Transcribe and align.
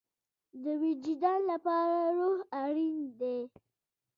د 0.63 0.65
وجدان 0.81 1.39
لپاره 1.51 1.97
روح 2.17 2.39
اړین 2.63 2.97
دی 3.19 3.37